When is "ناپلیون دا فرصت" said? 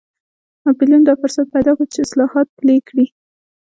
0.65-1.45